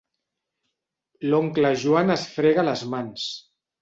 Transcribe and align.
L'oncle 1.31 1.73
Joan 1.85 2.15
es 2.17 2.25
frega 2.39 2.65
les 2.71 2.85
mans. 2.95 3.29